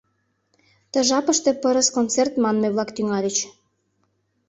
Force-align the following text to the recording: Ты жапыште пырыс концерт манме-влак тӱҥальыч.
Ты 0.91 0.97
жапыште 1.09 1.51
пырыс 1.61 1.87
концерт 1.95 2.33
манме-влак 2.43 2.89
тӱҥальыч. 2.93 3.37